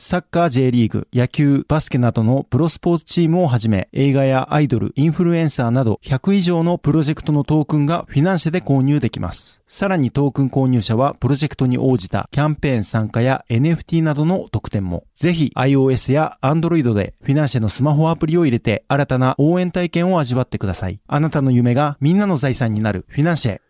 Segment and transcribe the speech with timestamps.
[0.00, 9.60] サッカー J リーグ、野球、バスケなどのプロスポーツチームをはじめ、映画やアイドル、インフルエンサーなど100以上のプロジェクトのトークンがフィナンシェで購入できます。
[9.66, 15.02] さらにトークン購入者はプロジェクトに応じたキャンペーン参加や NFT などの特典も。
[15.16, 21.00] ぜひ iOS や Android でフィナンシェのスマホアプリを入れて新たな応援体験を味わってください。
[21.08, 23.60] あなたの夢がみんなの財産になるフィナンシェ。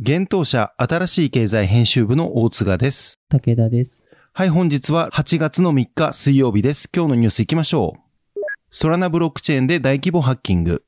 [0.00, 3.20] 現当社新しい経済編集部の大塚です。
[3.28, 4.07] 武田です。
[4.38, 6.88] はい、本日は8月の3日水曜日です。
[6.94, 8.40] 今日のニュース行きましょう。
[8.70, 10.84] ソラナブロックチェーンで大規模ハッキング。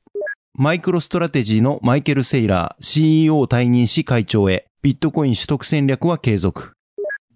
[0.53, 4.67] マイクロストラテジーのマイケル・セイラー CEO を退任し会長へ。
[4.81, 6.77] ビットコイン取得戦略は継続。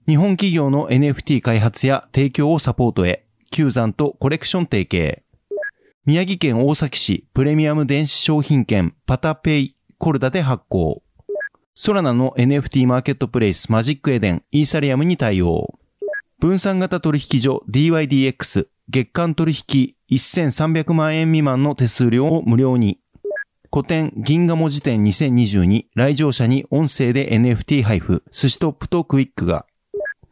[0.07, 3.25] 日本企業の NFT 開発や提供をサポートへ。
[3.51, 5.25] 旧山とコレクション提携。
[6.05, 11.03] 宮城県大崎市プレミアム電子商品券パタペイコルダで発行。
[11.73, 15.77] ソラナの NFT マーケットプレイスマジックエデンイーサリアムに対応。
[16.37, 22.99] 分散型取引所 DYDX 月間取引1300万円未満の手数料を無料に。
[23.71, 29.65] 古典銀河文字店2022来場者に音声で NFT 配布、寿司トップとクイックが。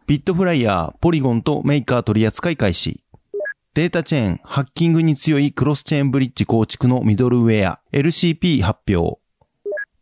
[0.05, 3.03] ビットフライヤー、ポリゴンとメーカー取扱い開始。
[3.73, 9.19] データチェーン、ハッキングに強いクロスチェーンブリッジ構築のミドルウェア、LCP 発表。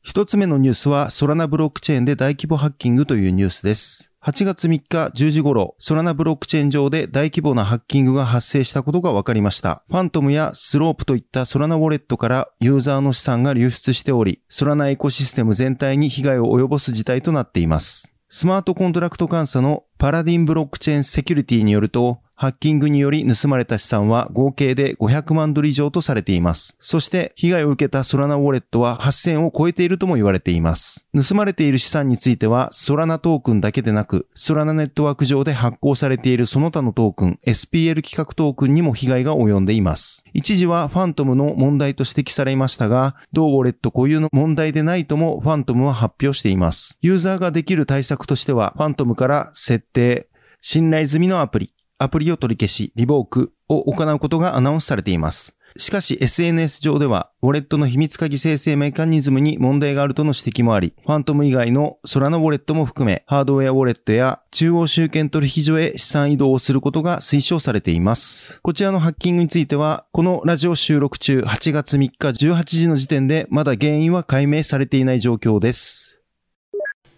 [0.01, 4.10] 一つ目のニュースは、ソラナブロックチェーンで大規模ハッキングというニュースです。
[4.23, 4.83] 8月3日
[5.15, 9.83] 10時頃、ソラナブロックチェーン上で大規模なハッキングが発生したことが分かりました。
[9.89, 18.13] ファントムやスロープといったソラナウォレットからユーザーの資産が流出しており、ソラナエコシステム全体に被害を及ぼす事態となっています。
[18.29, 26.75] スマートコントラクト監査のパラディンブロックチェーンセキュリティによると、ハッキングにより盗まれた資産は合計で500万ドル以上とされています。
[26.79, 31.05] そして被害を受けたソラナウォレットは8000を超えているとも言われています。
[31.13, 40.25] 盗まれている資産についてはソラナトークンだけでなく、ソラナネットワーク上で発行されているその他のトークン、SPL 企画トークンにも被害が及んでいます。
[40.33, 46.97] 一時はファントムの問題と指摘されましたが、同ウォレット固有の問題でないともファントムは発表しています。
[47.01, 50.27] ユーザーができる対策としては、ファントムから設定、
[50.59, 55.55] 信頼済みのアプリ、アプリを取り消し、リボークを行うことがアナウンスされています。
[55.77, 68.59] しかし SNS 上では、ウォレットの秘密鍵生成メカニズムに問題があるとの指摘もあり、ファントム以外のソラナウォレットも含め、ハードウェアウォレットや中央集権取引所へ資産移動をすることが推奨されています。
[68.61, 76.20] こちらのハッキングについては、このラジオ収録中8月3日18時の時点でまだ原因は解明されていない状況です。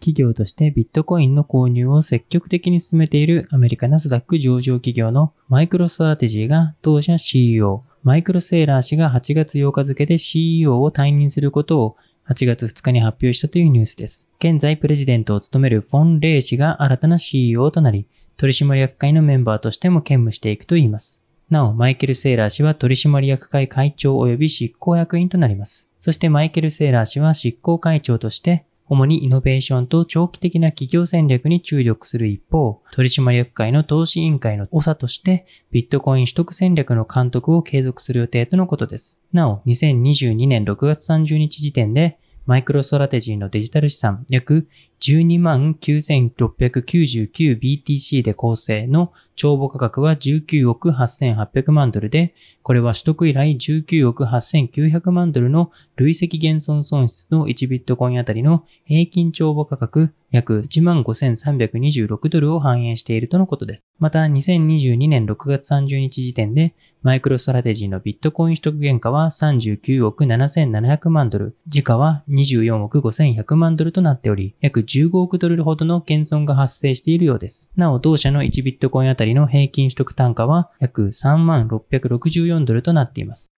[0.03, 11.96] 企業としてビットコインの購入を積極的に進めているアメリカナスダック上場企業のマイクロストラテジーが当社 CEO、マイクロセーラー氏が8月8日付で CEO を退任することを
[12.30, 14.28] 8月2日に発表したというニュースです。
[14.40, 18.06] 現在プレジデントを務めるフォン・レイ氏が新たな CEO となり、
[18.36, 21.24] 取締役会のメンバーとしても兼務していくといいます。
[21.50, 25.90] なお、マイケル・セーラー氏は取締役会会長及び執行役員となります。
[26.00, 39.22] そしてマイケル・セーラー氏は執行会長として、主にイノベーションと長期的な企業戦略に注力する一方、取締役会の投資委員会の長として、ビットコイン取得戦略の監督を継続する予定とのことです。
[39.32, 44.68] なお、2022年6月30日時点で、マイクロストラテジーのデジタル資産約
[45.00, 63.85] 12万 9699BTC で構成の帳簿価格は19億8800万ドルで、これは取得以来19億8900万ドルの累積減損損失の1ビットコインあたりの平均帳簿価格約1万5326ドルを反映しているとのことです。
[64.00, 77.71] また、2022年6月30日時点で、マイクロストラテジーのビットコイン取得原価は39億7700万ドル、時価は24億5100万ドルとなっており、約15億ドルほどの減損が発生しているようです。
[77.75, 83.51] なお、同社の1ビットコインあたりの平均取得単価は約3万664ドルとなっています。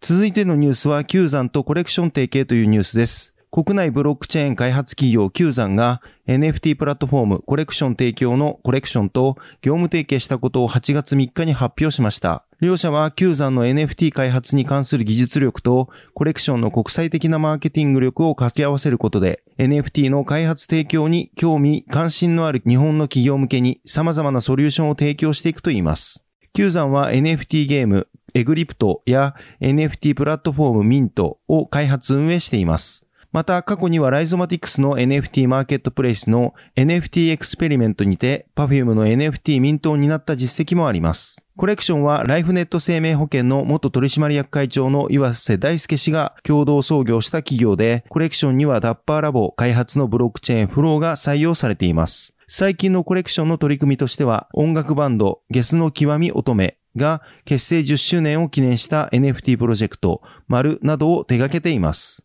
[0.00, 3.32] 続いてのニュースは、Q 山とコレクション提携というニュースです。
[3.52, 12.44] 国内ブロックチェーン開発企業 Q 山が NFT プラットフォームコレクション提供のコレクションと業務提携したことを8月3日に発表しました。
[12.60, 26.24] 両社は Q 山の NFT 開発に関する技術力とコレクションの国際的なマーケティング力を掛け合わせることで NFT の開発提供に興味、関心のある日本の企業向けに様々なソリューションを提供していくといいます。
[26.52, 33.04] Kyuzan は NFT ゲーム、エグリプトや NFT プラットフォームミントを開発運営しています。
[33.32, 41.40] また過去にはライゾマティクスの NFT マーケットプレイスの NFT エクスペリメントにて Perfume の NFT ミントになった実績もあります。
[41.56, 52.32] コレクションはライフネット生命保険の元取締役会長の岩瀬大輔氏が共同創業した企業で、コレクションにはダッパーラボ開発のブロックチェーンフローが採用されています。
[52.48, 62.24] 最近のコレクションの取り組みとしては、音楽バンド、ゲスの極み乙女が結成10周年を記念した NFT プロジェクト、丸などを手掛けています。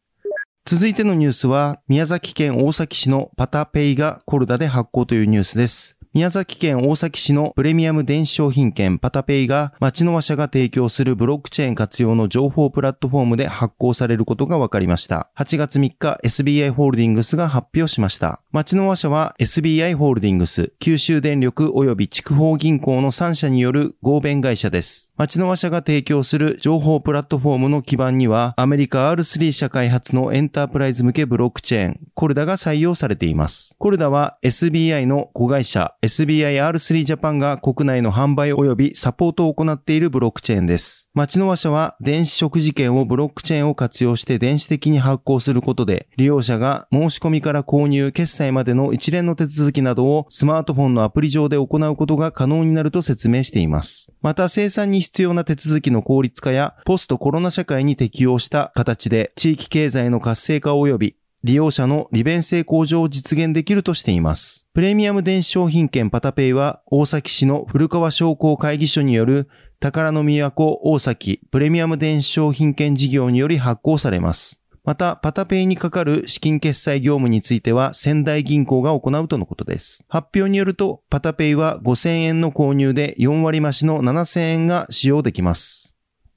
[0.67, 5.94] 続いてのニュースは、宮崎県大崎市のパタペイがコルダで発行というニュースです。
[6.15, 15.29] 宮崎県大崎市のプレミアム電子商品券パタペイが町の和社が提供するブロックチェーン活用の情報プラットフォームで発行されることが分かりました。
[15.37, 18.41] 8月3日 SBI ホールディングスが発表しました。
[18.53, 25.11] 町の和社は SBI ホールディングス、九州電力及び筑豊銀行の3社による合弁会社です。
[25.17, 33.75] 町の和社が提供する情報プラットフォームの基盤にはアメリカ R3 社開発のエンタープライズ向けブロックチェーン、コルダが採用されています。
[33.77, 41.09] コルダは SBI の子会社 SBIR3 ジャパンが国内の販売及びサポートを行っているブロックチェーンです。
[41.13, 54.09] 町の和社は電子食事券をブロックチェーンを活用して電子的に発行することで、利用者が申し込みから購入、決済までの一連の手続きなどをスマートフォンのアプリ上で行うことが可能になると説明しています。
[54.21, 61.15] また生産に必要な手続きの効率化やポストコロナ社会に適応した形で地域経済の活性化及び
[61.45, 64.65] 利用者の利便性向上を実現できるとしています。
[64.73, 69.47] プレミアム電子商品券パタペイは大崎市の古川商工会議所による
[69.79, 74.59] 宝の都大崎プレミアム電子商品券事業により発行されます。
[74.83, 80.03] また、パタペイにかかる資金決済業務については仙台銀行が行うとのことです。
[80.07, 85.95] 発表によると、パタペイは5000円の購入で4割増しの7000円が使用できます。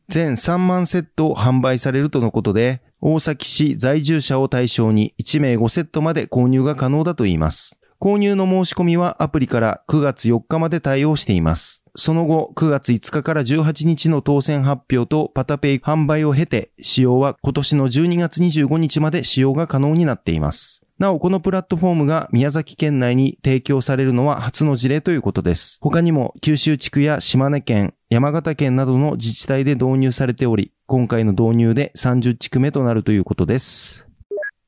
[0.08, 7.78] 全3万セット販売されるとのことで、大崎市在住者を対象に1名5セットまで購入が可能だといいます。
[8.00, 11.82] 購入の申し込みはアプリから9月4日まで対応しています。
[11.96, 20.82] その後、9月5日から18日の当選発表とパタペイ販売を経て、使用は今年の12月25日まで使用が可能になっています。
[20.98, 25.78] なお、このプラットフォームが宮崎県内に提供されるのは初の事例ということです。
[25.80, 34.06] 他にも九州地区や島根県、山形県などの自治体で導入されており、今回の導入で30地区目となるということです。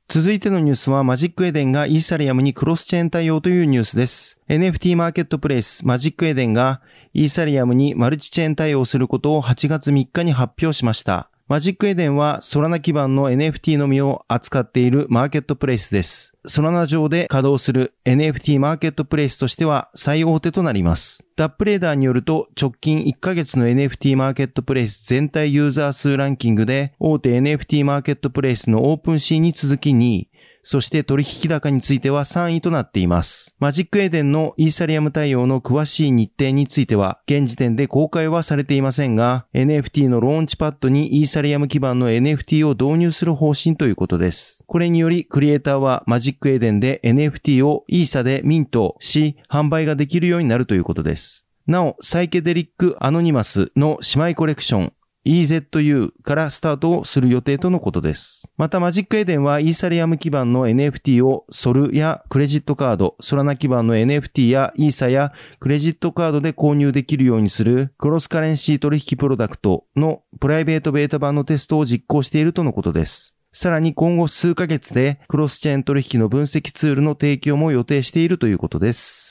[0.07, 4.39] 続いてのニュースはマジックエデンがイーサリアムにクロスチェーン対応というニュースです。
[4.51, 6.83] NFT マーケットプレイスマジックエデンが
[7.15, 11.30] イーサリアムにマルチチェーン対応することを8月3日に発表しました。
[11.51, 16.33] マジックエデンはソラナ基盤の NFT のみを扱っているマーケットプレイスです。
[16.47, 21.25] ソラナ上で稼働する NFT マーケットプレイスとしては最大手となります。
[21.35, 30.30] ダップレーダーによると直近1ヶ月の NFT マーケットプレイス全体ユーザー数ランキングで大手 NFT マーケットプレイスのオープンシーに続き2位、
[30.63, 33.55] そして取引高については3位となっています。
[33.59, 44.63] マジックエデンのイーサリアム対応の詳しい日程については、現時点で公開はされていませんが、NFT のローンチパッドにイーサリアム基盤の NFT を導入する方針ということです。
[44.67, 51.47] これにより、クリエイターはマジックエデンで NFT をイーサでミントし、販売ができるようになるということです。
[51.67, 54.93] なお、サイケデリックアノニマスの姉妹コレクション、
[55.27, 58.49] EZU からスタートをする予定とのことです。
[58.57, 73.35] またマジックエデンはイーサリアム基盤の NFT をソルやクレジットカード、ソラナ基盤の NFT やイーサやクレジットカードで購入できるようにするクロスカレンシー取引プロダクトのプライベートベータ版のテストを実行しているとのことです。
[73.53, 79.30] さらに今後数ヶ月でクロスチェーン取引の分析ツールの提供も予定しているということです。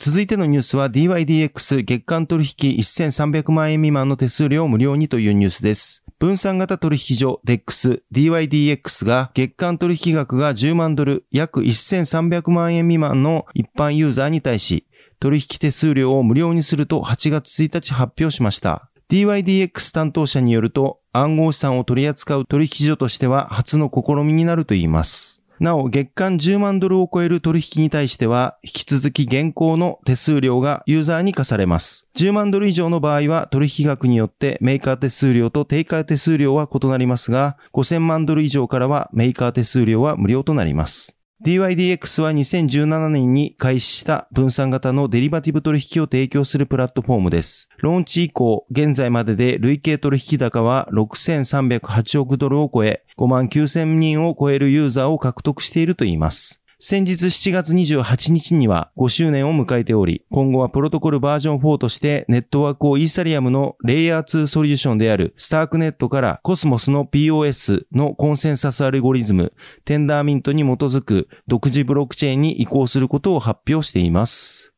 [0.00, 6.04] 続いてのニュースは DYDX 月間取引1300万円未満の手数料を無料にというニュースです。
[6.20, 14.86] 分散型取引所 DEX DYDX が月間取引額が10万ドル約1300万円未満の一般ユーザーに対し
[15.18, 18.88] 取引手数料を無料にすると8月1日発表しました。
[19.10, 25.37] DYDX 担当者によると暗号資産を取り扱う取引所としては初の試みになるといいます。
[25.60, 32.06] なお、月間10万ドルを超える取引に対しては、引き続き現行の手数料がユーザーに課されます。
[32.16, 41.17] 10万ドル以上の場合は、取引額によってメーカー手数料と定価手数料は異なりますが、5000万ドル以上からはメーカー手数料は無料となります。
[41.44, 47.68] DYDX は2017年に開始した分散型のデリバティブ取引を提供するプラットフォームです。
[47.78, 56.60] ローンチ以降、現在までで累計取引高は6308億ドルを超え、5万9000人を超えるユーザーを獲得しているといいます。
[56.80, 69.52] 先日7月28日には5周年を迎えており、今後はプロトコルバージョン4としてネットワークをイーサリアムのレイヤー2ソリューションであるスタークネットからコスモスの POS のコンセンサスアルゴリズム、
[69.86, 74.72] テンダーミントに基づく独自ブロックチェーンに移行することを発表しています。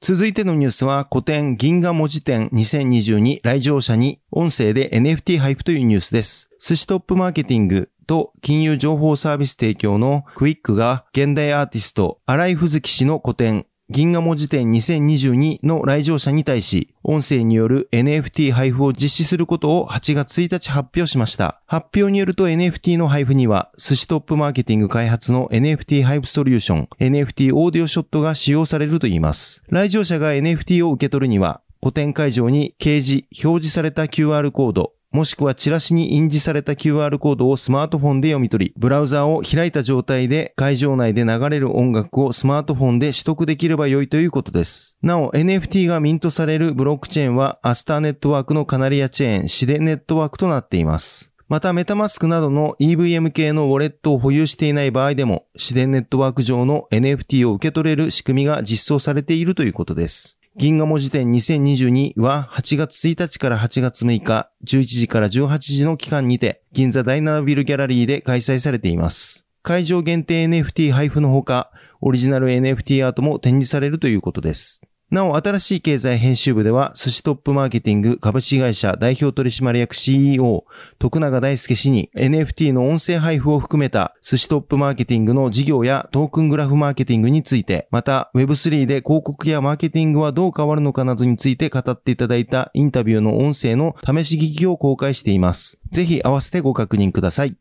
[0.00, 6.48] 続いてのニュースは古典銀河文字展2022来場者に音声で NFT 配布というニュースです。
[6.66, 21.60] 寿司トップマーケティングと金融情報サービス提供のクイックが現代アーティスト荒井ふずき氏の個展銀河文字展2022の来場者に対し、音声による NFT 配布を実施することを8月1日発表しました。
[21.66, 29.62] 発表によると NFT の配布には、寿司トップマーケティング開発の NFT 配布ソリューション、NFT オーディオショットが使用されるといいます。
[29.68, 44.98] 来場者が NFT を受け取るには、古典会場に掲示、表示された QR コード、もしくはチラシに印字された QR コードをスマートフォンで読み取り、ブラウザーを開いた状態で会場内で流れる音楽をスマートフォンで取得できれば良いということです。
[45.00, 51.32] なお、NFT がミントされるブロックチェーンはアスターネットワークのカナリアチェーン、シデネットワークとなっています。
[51.48, 60.35] また、メタマスクなどの EVM 系のウォレットを保有していない場合でも、シデネットワーク上の NFT を受け取れる仕組みが実装されているということです。
[60.58, 69.44] 銀河文字展2022は8月1日から8月6日、11時から18時の期間にて、銀座第7ビルギャラリーで開催されています。
[69.62, 74.80] 会場限定 NFT 配布のほか、オリジナル NFT アートも展示されるということです。
[75.08, 80.64] なお、新しい経済編集部では、寿司トップマーケティング株式会社代表取締役 CEO、
[80.98, 95.78] 徳永大輔氏に NFT の音声配布を含めた寿司トップマーケティングの事業やトークングラフマーケティングについて、また Web3 で広告やマーケティングはどう変わるのかなどについて語っていただいたインタビューの音声の試し聞きを公開しています。
[95.92, 97.54] ぜひ合わせてご確認ください。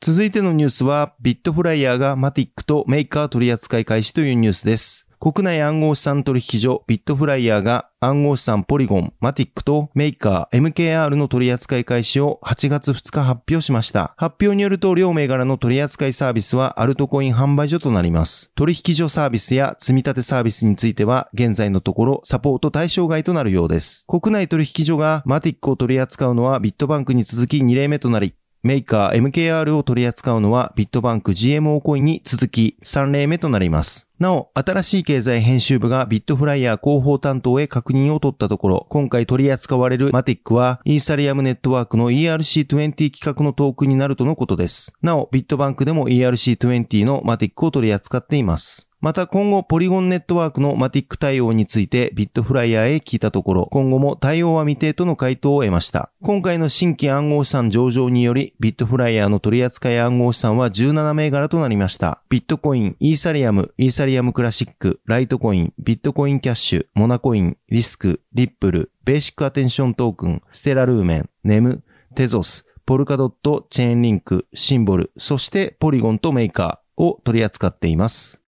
[0.00, 5.08] 続いてのニュースは、ビットフライヤーがマティックとメーカー取扱い開始というニュースです。
[5.22, 14.14] 国内暗号資産取引所ビットフライヤーが暗号資産ポリゴン、マティックとメーカー MKR の取扱い開始を8月2日発表しました。
[14.16, 18.50] 発表によると両銘柄の取扱いサービスはアルトコイン販売所となります。
[18.56, 24.04] 取引所サービスや積立サービスについては現在のところサポート対象外となるようです。
[24.08, 34.06] 国内取引所がマティックを取り扱うのはビットバンクに続き2例目となり、メーカー MKR を取り扱うのはビットバンク GMO コインに続き3例目となります。
[34.20, 44.92] なお、新しい経済編集部がビットフライヤー広報担当へ確認を取ったところ、今回取り扱われるマティックは、イーサリアムネットワークの ERC20 規格のトークンになるとのことです。
[45.02, 48.91] なお、ビットバンクでも ERC20 のマティックを取り扱っています。
[49.02, 56.12] また今後ポリゴンネットワークのマティック対応についてビットフライヤーへ聞いたところ、今後も対応は未定との回答を得ました。
[56.22, 62.22] 今回の新規暗号資産上場により、ビットフライヤーの取扱い暗号資産は17銘柄となりました。
[62.28, 71.82] ビットコイン、イーサリアム、イーサリアムクラシック、ライトコイン、ビットコインキャッシュ、モナコイン、リスク、リップル、ベーシックアテンショントークン、ステラルーメン、ネム、
[72.14, 78.41] テゾス、ポルカドット、チェーンリンク、シンボル、そしてポリゴンとメーカーを取り扱っています。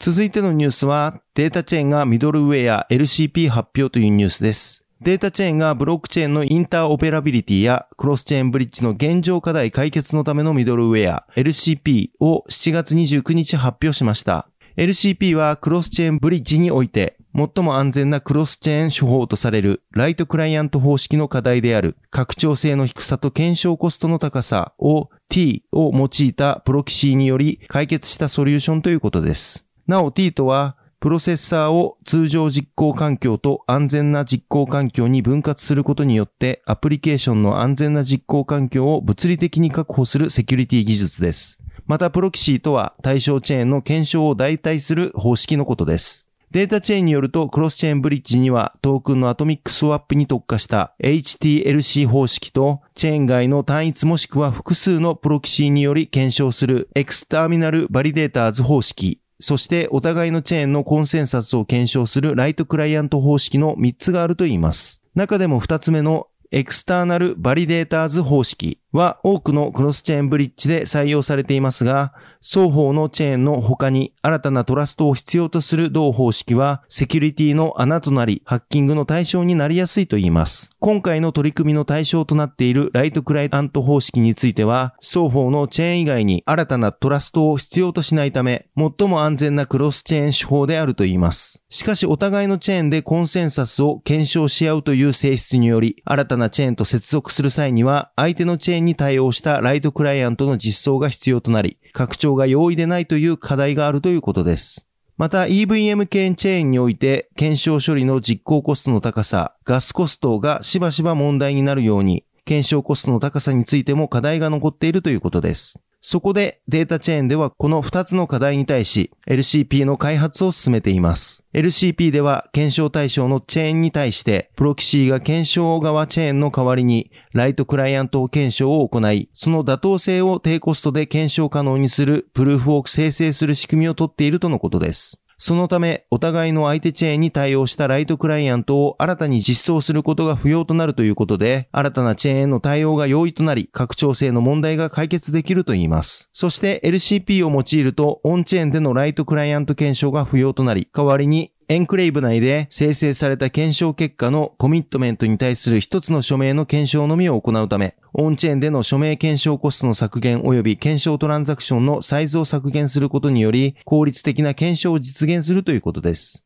[0.00, 4.82] 続いてのニュースは、データチェーンがミドルウェア LCP 発表というニュースです。
[5.02, 14.48] データチェーンがブロックチェーンのインターオペラビリティやクロスチェーンブリッジの現状課題解決のためのミドルウェア LCP を7月29日発表しました。
[14.78, 29.66] LCP はクロスチェーンブリッジにおいて最も安全なクロスチェーン手法とされるライトクライアント方式の課題である拡張性の低さと検証コストの高さを T を用いたプロキシーにより解決したソリューションということです。
[29.86, 41.58] なお T とは、プロセッサーを通常実行環境と安全な実行環境に分割することによってアプリケーションの安全な実行環境を物理的に確保するセキュリティ技術です。
[41.86, 46.26] またプロキシーとは対象チェーンの検証を代替する方式のことです。
[46.50, 65.02] データチェーンによるとクロスチェーンブリッジにはトークンのアトミックスワップに特化した HTLC 方式とチェーン外の単一もしくは複数のプロキシーにより検証する External Validators 方式そしてお互いのチェーンのコンセンサスを検証するライトクライアント方式の3つがあると言います。
[65.14, 80.70] 中でも2つ目の External Validators 方式は多くのクロスチェーンブリッジで採用されていますが、双方のチェーンの他に新たなトラストを必要とする同方式は、セキュリティの穴となり、ハッキングの対象になりやすいと言います。
[80.80, 91.60] 今回の取り組みの対象となっているライトクライアント方式については、双方のチェーン以外に新たなトラストを必要としないため、最も安全なクロスチェーン手法であると言います。
[91.68, 104.86] しかしお互いのチェーンでコンセンサスを検証し合うという性質により、新たなチェーンと接続する際には、相手のチェーンに対応したライトクライアントの実装が必要となり、拡張が容易でないという課題があるということです。
[105.16, 115.78] また EVM 系チェーンにおいて検証処理の実行コストの高さ、ガスコストがしばしば問題になるように、検証コストの高さについても課題が残っているということです。
[116.02, 121.44] そこでデータチェーンではこの2つの課題に対し LCP の開発を進めています。
[121.52, 135.20] LCP では検証対象のチェーンに対してプロキシーが検証側チェーンの代わりにライトクライアント検証を行い、その妥当性を低コストで検証可能にするプルーフを生成する仕組みをとっているとのことです。
[135.42, 146.28] そのため、お互いの相手チェーンに対応したライトクライアントを新たに実装することが不要となるということで、新たなチェーンへの対応が容易となり、拡張性の問題が解決できるといいます。
[146.34, 166.44] そして LCP を用いると、オンチェーンでのライトクライアント検証が不要となり、代わりにエンクレイブ内で生成された検証結果のコミットメントに対する一つの署名の検証のみを行うため、オンチェーンでの署名検証コストの削減及び検証トランザクションのサイズを削減することにより、効率的な検証を実現するということです。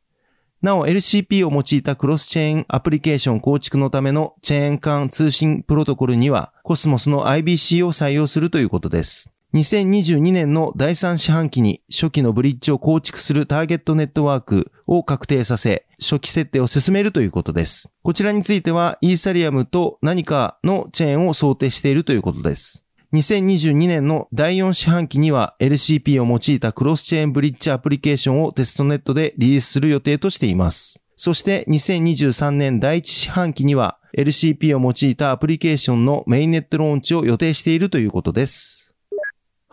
[0.60, 9.33] なお LCP を用いたクロスチェーンアプリケーション構築のためのチェーン間通信プロトコルには、コスモスの IBC を採用するということです。
[9.54, 17.88] 2022年の第3四半期に初期のブリッジを構築するターゲットネットワークを確定させ、初期設定を進めるということです。
[18.02, 22.84] こちらについては、イーサリアムと何かのチェーンを想定しているということです。
[23.12, 31.00] 2022年の第4四半期には LCP を用いたクロスチェーンブリッジアプリケーションをテストネットでリリースする予定としています。
[31.16, 38.83] そして2023年第1四半期には LCP を用いたアプリケーションのメインネットローンチを予定しているということです。